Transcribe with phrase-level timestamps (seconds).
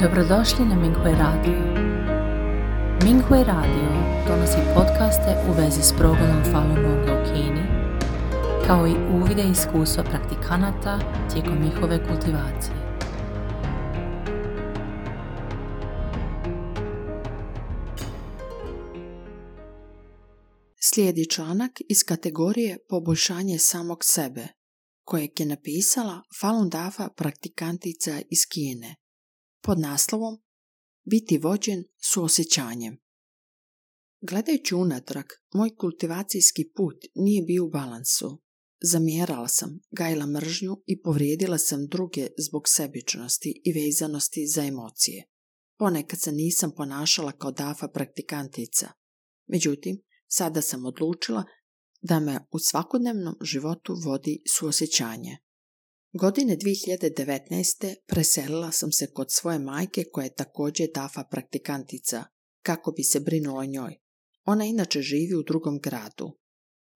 [0.00, 1.58] Dobrodošli na Minghui Radio.
[3.04, 3.88] Minghui Radio
[4.28, 7.62] donosi podcaste u vezi s progledom Falun Gonga u Kini,
[8.66, 10.98] kao i uvide iskustva praktikanata
[11.32, 12.76] tijekom njihove kultivacije.
[20.80, 24.46] Slijedi članak iz kategorije Poboljšanje samog sebe,
[25.04, 29.03] kojeg je napisala Falun Dafa praktikantica iz Kine,
[29.64, 30.38] pod naslovom
[31.10, 31.84] Biti vođen
[32.16, 32.96] osjećanjem.
[34.20, 38.42] Gledajući unatrag, moj kultivacijski put nije bio u balansu.
[38.82, 45.24] Zamjerala sam, gajila mržnju i povrijedila sam druge zbog sebičnosti i vezanosti za emocije.
[45.78, 48.88] Ponekad se nisam ponašala kao dafa praktikantica.
[49.46, 51.44] Međutim, sada sam odlučila
[52.02, 55.38] da me u svakodnevnom životu vodi suosjećanje.
[56.16, 57.94] Godine 2019.
[58.06, 62.24] preselila sam se kod svoje majke koja je također DAFA praktikantica,
[62.62, 63.96] kako bi se brinula o njoj.
[64.44, 66.38] Ona inače živi u drugom gradu.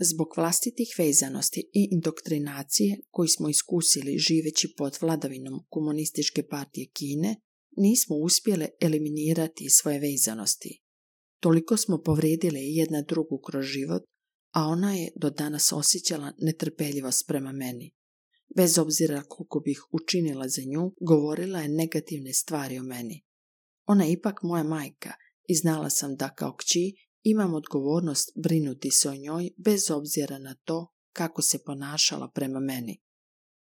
[0.00, 7.36] Zbog vlastitih vezanosti i indoktrinacije koju smo iskusili živeći pod vladavinom komunističke partije Kine,
[7.76, 10.82] nismo uspjele eliminirati svoje vezanosti.
[11.40, 14.02] Toliko smo povrijedile jedna drugu kroz život,
[14.54, 17.94] a ona je do danas osjećala netrpeljivost prema meni.
[18.56, 23.24] Bez obzira koliko bih učinila za nju, govorila je negativne stvari o meni.
[23.86, 25.12] Ona je ipak moja majka
[25.48, 30.54] i znala sam da kao kći imam odgovornost brinuti se o njoj bez obzira na
[30.64, 33.00] to kako se ponašala prema meni.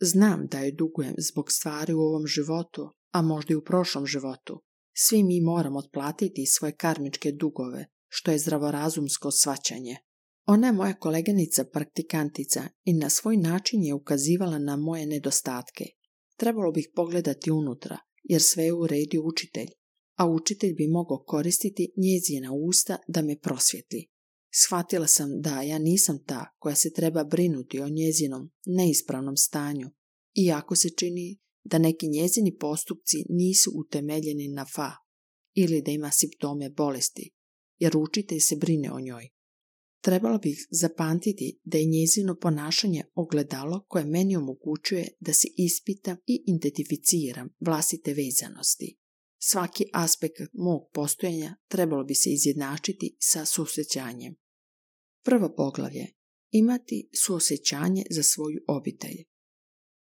[0.00, 4.62] Znam da joj dugujem zbog stvari u ovom životu, a možda i u prošlom životu.
[4.96, 9.96] Svi mi moramo otplatiti svoje karmičke dugove, što je zdravorazumsko svaćanje.
[10.46, 15.84] Ona je moja koleginica praktikantica i na svoj način je ukazivala na moje nedostatke.
[16.36, 19.68] Trebalo bih pogledati unutra, jer sve je uredio učitelj,
[20.18, 24.08] a učitelj bi mogao koristiti njezina usta da me prosvjetli.
[24.54, 29.90] Shvatila sam da ja nisam ta koja se treba brinuti o njezinom neispravnom stanju,
[30.34, 34.90] iako se čini da neki njezini postupci nisu utemeljeni na fa
[35.54, 37.30] ili da ima simptome bolesti,
[37.78, 39.28] jer učitelj se brine o njoj.
[40.02, 46.44] Trebalo bih zapamtiti da je njezino ponašanje ogledalo koje meni omogućuje da se ispitam i
[46.46, 48.98] identificiram vlastite vezanosti.
[49.38, 54.34] Svaki aspekt mog postojanja trebalo bi se izjednačiti sa susjećanjem.
[55.24, 56.06] Prvo poglavlje.
[56.50, 59.24] Imati suosjećanje za svoju obitelj.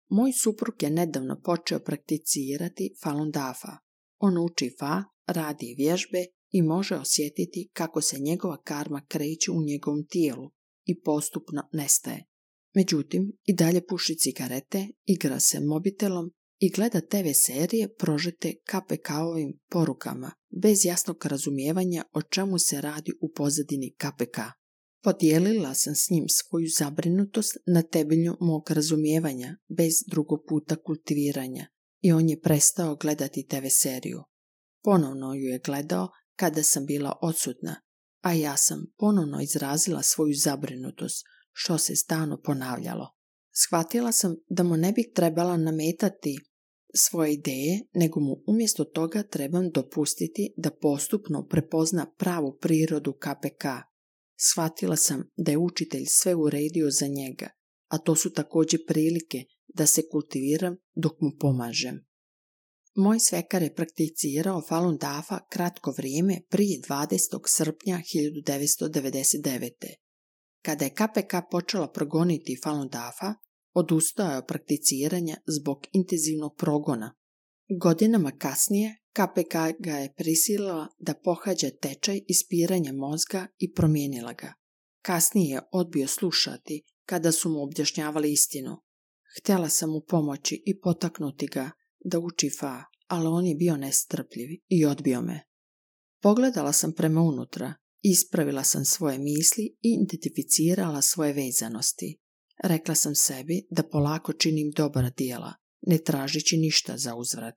[0.09, 3.77] Moj suprug je nedavno počeo prakticirati Falun Dafa.
[4.17, 10.07] On uči Fa, radi vježbe i može osjetiti kako se njegova karma kreće u njegovom
[10.07, 10.51] tijelu
[10.85, 12.25] i postupno nestaje.
[12.75, 20.31] Međutim, i dalje puši cigarete, igra se mobitelom i gleda TV serije prožete KPK-ovim porukama,
[20.61, 24.37] bez jasnog razumijevanja o čemu se radi u pozadini KPK.
[25.03, 31.67] Podijelila sam s njim svoju zabrinutost na temelju mog razumijevanja, bez drugog puta kultiviranja,
[32.01, 34.23] i on je prestao gledati TV seriju.
[34.83, 37.81] Ponovno ju je gledao kada sam bila odsutna,
[38.21, 43.15] a ja sam ponovno izrazila svoju zabrinutost, što se stalno ponavljalo.
[43.51, 46.37] Shvatila sam da mu ne bih trebala nametati
[46.95, 53.65] svoje ideje, nego mu umjesto toga trebam dopustiti da postupno prepozna pravu prirodu KPK.
[54.39, 57.49] Shvatila sam da je učitelj sve uredio za njega,
[57.87, 62.05] a to su također prilike da se kultiviram dok mu pomažem.
[62.95, 67.39] Moj svekar je prakticirao Falun Dafa kratko vrijeme prije 20.
[67.45, 69.69] srpnja 1999.
[70.61, 73.33] Kada je KPK počela progoniti Falun Dafa,
[73.73, 77.15] odustao je od prakticiranja zbog intenzivnog progona.
[77.81, 84.53] Godinama kasnije KPK ga je prisilila da pohađa tečaj ispiranja mozga i promijenila ga.
[85.01, 88.77] Kasnije je odbio slušati kada su mu objašnjavali istinu.
[89.37, 91.71] Htjela sam mu pomoći i potaknuti ga
[92.03, 95.41] da uči fa, ali on je bio nestrpljiv i odbio me.
[96.21, 102.19] Pogledala sam prema unutra, ispravila sam svoje misli i identificirala svoje vezanosti.
[102.63, 107.55] Rekla sam sebi da polako činim dobra dijela, ne tražići ništa za uzvrat.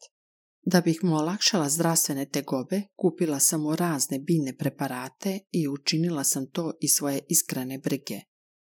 [0.62, 6.50] Da bih mu olakšala zdravstvene tegobe, kupila sam mu razne biljne preparate i učinila sam
[6.50, 8.20] to i svoje iskrene brige.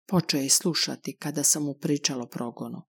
[0.07, 2.81] Počeo je slušati kada sam mu pričalo progonu.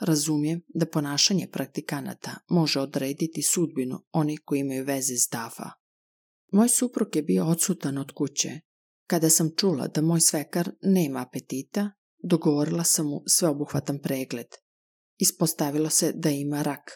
[0.00, 5.70] Razumijem da ponašanje praktikanata može odrediti sudbinu onih koji imaju veze s DAFA.
[6.52, 8.60] Moj suprug je bio odsutan od kuće.
[9.06, 11.90] Kada sam čula da moj svekar nema apetita,
[12.22, 14.46] dogovorila sam mu sveobuhvatan pregled.
[15.18, 16.90] Ispostavilo se da ima rak.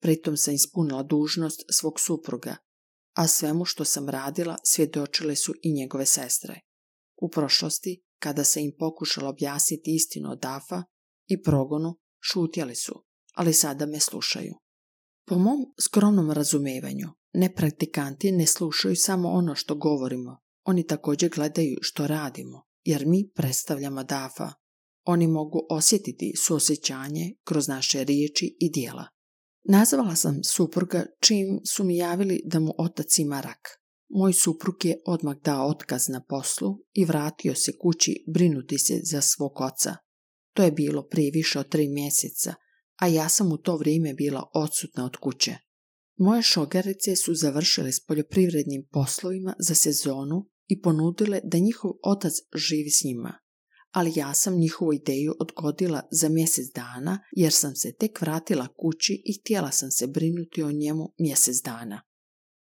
[0.00, 2.56] pritom sam ispunila dužnost svog supruga,
[3.16, 6.60] a svemu što sam radila svjedočile su i njegove sestre.
[7.16, 10.82] U prošlosti, kada se im pokušala objasniti istinu od Dafa
[11.26, 13.04] i progonu, šutjeli su,
[13.34, 14.54] ali sada me slušaju.
[15.26, 22.06] Po mom skromnom razumevanju, nepraktikanti ne slušaju samo ono što govorimo, oni također gledaju što
[22.06, 24.52] radimo, jer mi predstavljamo Dafa.
[25.04, 29.08] Oni mogu osjetiti suosjećanje kroz naše riječi i dijela.
[29.64, 33.68] Nazvala sam supruga čim su mi javili da mu otac ima rak.
[34.08, 39.20] Moj suprug je odmah dao otkaz na poslu i vratio se kući brinuti se za
[39.20, 39.96] svog oca.
[40.58, 42.54] To je bilo prije više od tri mjeseca,
[42.96, 45.56] a ja sam u to vrijeme bila odsutna od kuće.
[46.16, 52.90] Moje šogarice su završile s poljoprivrednim poslovima za sezonu i ponudile da njihov otac živi
[52.90, 53.38] s njima.
[53.90, 59.22] Ali ja sam njihovu ideju odgodila za mjesec dana jer sam se tek vratila kući
[59.24, 62.02] i htjela sam se brinuti o njemu mjesec dana.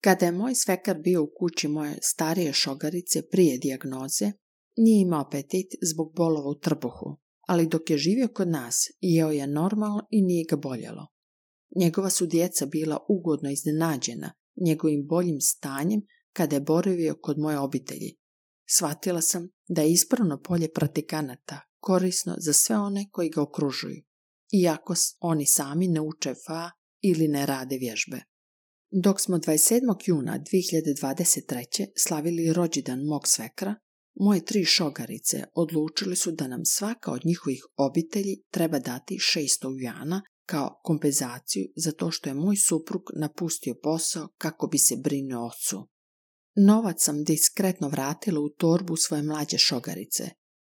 [0.01, 4.33] Kada je moj svekar bio u kući moje starije šogarice prije dijagnoze,
[4.77, 9.47] nije imao apetit zbog bolova u trbuhu, ali dok je živio kod nas, jeo je
[9.47, 11.06] normalno i nije ga boljelo.
[11.77, 14.33] Njegova su djeca bila ugodno iznenađena
[14.67, 16.00] njegovim boljim stanjem
[16.33, 18.17] kada je boravio kod moje obitelji.
[18.71, 24.03] Shvatila sam da je ispravno polje pratikanata korisno za sve one koji ga okružuju,
[24.62, 26.71] iako oni sami ne uče fa
[27.01, 28.21] ili ne rade vježbe.
[28.91, 29.81] Dok smo 27.
[30.06, 31.87] juna 2023.
[31.97, 33.75] slavili rođendan mog svekra,
[34.20, 40.23] moje tri šogarice odlučili su da nam svaka od njihovih obitelji treba dati 600 jana
[40.47, 45.88] kao kompenzaciju za to što je moj suprug napustio posao kako bi se brinuo ocu.
[46.56, 50.31] Novac sam diskretno vratila u torbu svoje mlađe šogarice.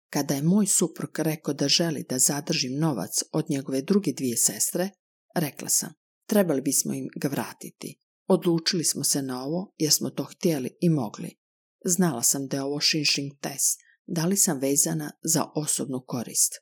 [0.09, 4.89] Kada je moj suprug rekao da želi da zadržim novac od njegove druge dvije sestre,
[5.36, 5.94] rekla sam,
[6.27, 8.00] trebali bismo im ga vratiti.
[8.27, 11.44] Odlučili smo se na ovo jer smo to htjeli i mogli.
[11.87, 16.53] Znala sam da je ovo šinšing test, da li sam vezana za osobnu korist.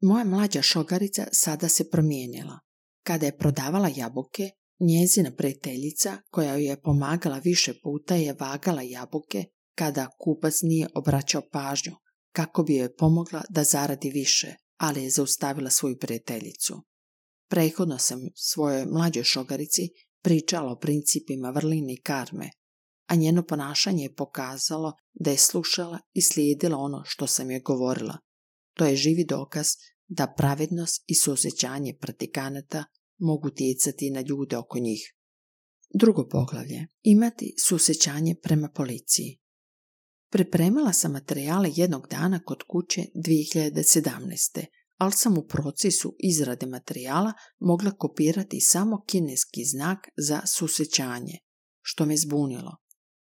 [0.00, 2.58] Moja mlađa šogarica sada se promijenila.
[3.02, 4.50] Kada je prodavala jabuke,
[4.80, 11.42] njezina prijateljica koja joj je pomagala više puta je vagala jabuke kada kupac nije obraćao
[11.52, 11.92] pažnju
[12.32, 16.82] kako bi joj pomogla da zaradi više, ali je zaustavila svoju prijateljicu.
[17.48, 19.82] Prethodno sam svojoj mlađoj šogarici
[20.22, 22.50] pričala o principima vrline i karme,
[23.08, 28.18] a njeno ponašanje je pokazalo da je slušala i slijedila ono što sam joj govorila.
[28.74, 29.66] To je živi dokaz
[30.08, 32.84] da pravednost i suosjećanje pratikanata
[33.18, 35.14] mogu tjecati na ljude oko njih.
[35.94, 36.86] Drugo poglavlje.
[37.02, 39.38] Imati susjećanje prema policiji.
[40.30, 44.64] Pripremila sam materijale jednog dana kod kuće 2017.
[44.96, 51.38] ali sam u procesu izrade materijala mogla kopirati samo kineski znak za susjećanje,
[51.80, 52.76] što me zbunilo.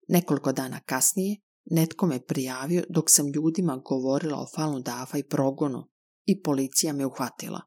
[0.08, 1.40] Nekoliko dana kasnije
[1.70, 5.88] netko me prijavio dok sam ljudima govorila o Falun Dafa i progonu
[6.24, 7.60] i policija me uhvatila.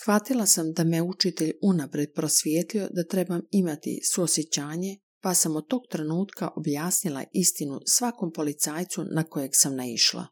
[0.00, 5.82] Shvatila sam da me učitelj unapred prosvijetlio da trebam imati suosjećanje, pa sam od tog
[5.90, 10.26] trenutka objasnila istinu svakom policajcu na kojeg sam naišla.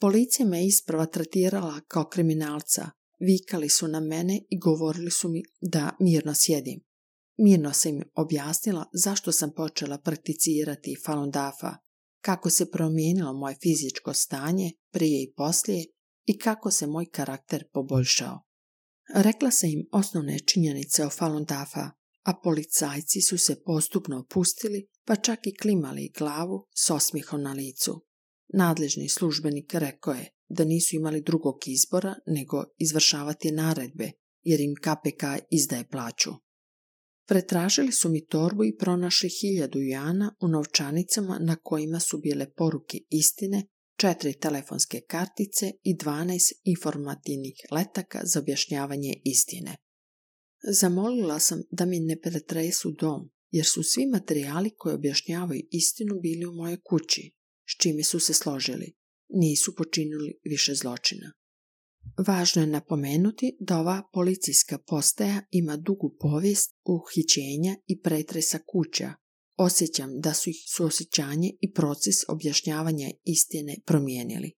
[0.00, 2.90] Policija me isprva tretirala kao kriminalca,
[3.20, 6.80] vikali su na mene i govorili su mi da mirno sjedim.
[7.38, 11.76] Mirno sam im objasnila zašto sam počela prakticirati Falun Dafa,
[12.20, 15.84] kako se promijenilo moje fizičko stanje prije i poslije
[16.24, 18.42] i kako se moj karakter poboljšao.
[19.14, 21.90] Rekla sam im osnovne činjenice o Falun Dafa,
[22.22, 28.04] a policajci su se postupno opustili, pa čak i klimali glavu s osmihom na licu.
[28.48, 34.10] Nadležni službenik rekao je da nisu imali drugog izbora nego izvršavati naredbe,
[34.42, 36.30] jer im KPK izdaje plaću.
[37.26, 42.98] Pretražili su mi torbu i pronašli hiljadu jana u novčanicama na kojima su bile poruke
[43.10, 43.66] istine
[43.96, 49.76] četiri telefonske kartice i 12 informativnih letaka za objašnjavanje istine.
[50.72, 56.46] Zamolila sam da mi ne pretresu dom, jer su svi materijali koji objašnjavaju istinu bili
[56.46, 57.30] u mojoj kući,
[57.68, 58.92] s čime su se složili.
[59.28, 61.32] Nisu počinili više zločina.
[62.26, 69.12] Važno je napomenuti da ova policijska postaja ima dugu povijest uhićenja i pretresa kuća
[69.56, 74.52] Osjećam da su ih suosjećanje i proces objašnjavanja istine promijenili.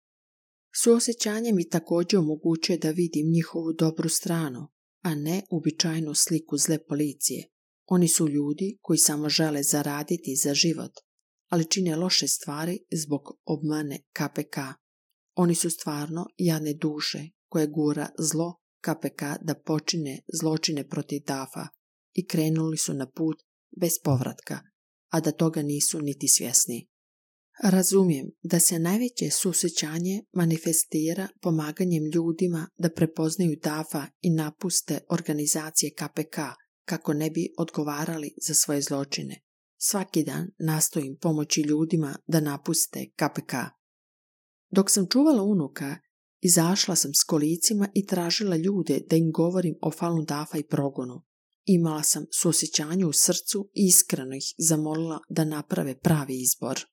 [0.82, 4.68] Suosjećanje mi također omogućuje da vidim njihovu dobru stranu,
[5.02, 7.48] a ne uobičajenu sliku zle policije.
[7.86, 10.92] Oni su ljudi koji samo žele zaraditi za život,
[11.48, 14.56] ali čine loše stvari zbog obmane KPK.
[15.34, 21.68] Oni su stvarno jadne duše koje gura zlo KPK da počine zločine protiv DAFA
[22.12, 23.36] i krenuli su na put
[23.80, 24.60] bez povratka,
[25.12, 26.88] a da toga nisu niti svjesni.
[27.62, 36.38] Razumijem da se najveće susjećanje manifestira pomaganjem ljudima da prepoznaju DAFA i napuste organizacije KPK
[36.84, 39.40] kako ne bi odgovarali za svoje zločine.
[39.80, 43.54] Svaki dan nastojim pomoći ljudima da napuste KPK.
[44.70, 45.96] Dok sam čuvala unuka,
[46.40, 51.22] izašla sam s kolicima i tražila ljude da im govorim o Falun Dafa i progonu.
[51.64, 56.84] Imala sam susjećanje u srcu i iskreno ih zamolila da naprave pravi izbor.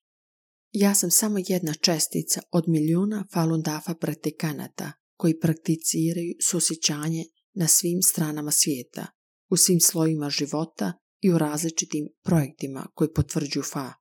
[0.72, 7.24] Ja sam samo jedna čestica od milijuna Falun Dafa praktikanata koji prakticiraju susjećanje
[7.54, 9.06] na svim stranama svijeta,
[9.50, 13.92] u svim slojima života i u različitim projektima koji potvrđuju Fa.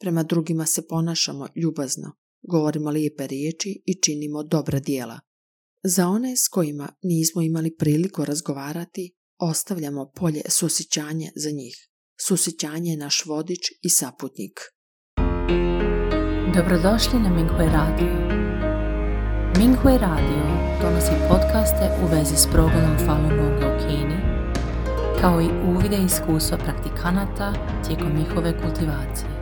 [0.00, 2.12] Prema drugima se ponašamo ljubazno,
[2.48, 5.20] govorimo lijepe riječi i činimo dobra dijela.
[5.82, 11.88] Za one s kojima nismo imali priliku razgovarati, ostavljamo polje susjećanja za njih.
[12.26, 14.60] Susjećanje je naš vodič i saputnik.
[16.56, 18.14] Dobrodošli na Minghui Radio.
[19.58, 20.44] Minghui Radio
[20.82, 24.18] donosi podcaste u vezi s progledom Falun Gonga u Kini,
[25.20, 27.52] kao i uvide iskustva praktikanata
[27.86, 29.33] tijekom njihove kultivacije.